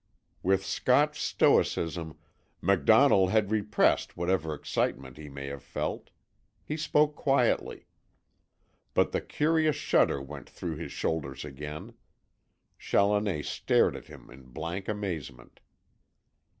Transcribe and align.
With 0.41 0.65
Scotch 0.65 1.21
stoicism 1.21 2.17
MacDonnell 2.59 3.29
had 3.29 3.51
repressed 3.51 4.17
whatever 4.17 4.55
excitement 4.55 5.17
he 5.17 5.29
may 5.29 5.45
have 5.45 5.61
felt. 5.61 6.09
He 6.65 6.75
spoke 6.75 7.15
quietly. 7.15 7.85
But 8.95 9.11
the 9.11 9.21
curious 9.21 9.75
shudder 9.75 10.19
went 10.19 10.49
through 10.49 10.77
his 10.77 10.91
shoulders 10.91 11.45
again. 11.45 11.93
Challoner 12.79 13.43
stared 13.43 13.95
at 13.95 14.07
him 14.07 14.31
in 14.31 14.45
blank 14.47 14.87
amazement. 14.87 15.59